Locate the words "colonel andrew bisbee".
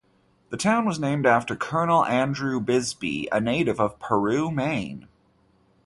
1.55-3.29